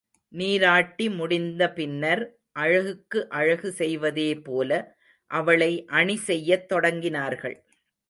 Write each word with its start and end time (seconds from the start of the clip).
நீராட்டி 0.33 1.09
முடிந்த 1.09 1.63
பின்னர், 1.73 2.23
அழகுக்கு 2.55 3.29
அழகு 3.29 3.71
செய்வதேபோல 3.77 4.71
அவளை 5.31 5.71
அணி 5.85 6.17
செய்யத் 6.29 6.67
தொடங்கினார்கள். 6.73 7.57